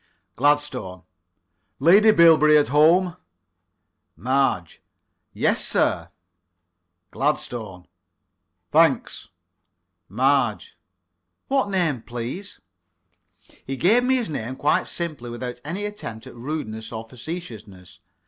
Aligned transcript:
GLADSTONE: 0.35 1.03
Lady 1.77 2.09
Bilberry 2.09 2.57
at 2.57 2.69
home? 2.69 3.17
MARGE: 4.15 4.81
Yes, 5.31 5.63
sir. 5.63 6.09
GLADSTONE: 7.11 7.85
Thanks. 8.71 9.29
MARGE: 10.09 10.75
What 11.49 11.69
name, 11.69 12.01
please? 12.01 12.61
He 13.63 13.77
gave 13.77 14.03
me 14.03 14.15
his 14.15 14.27
name 14.31 14.55
quite 14.55 14.87
simply, 14.87 15.29
without 15.29 15.61
any 15.63 15.85
attempt 15.85 16.25
at 16.25 16.33
rudeness 16.33 16.91
or 16.91 17.07
facetiousness. 17.07 17.99